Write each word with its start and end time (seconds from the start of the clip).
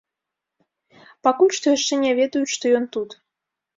Пакуль 1.29 1.53
што 1.57 1.67
яшчэ 1.77 1.93
не 2.05 2.11
ведаюць, 2.23 2.53
што 2.55 2.65
ён 2.79 2.85
тут. 2.97 3.09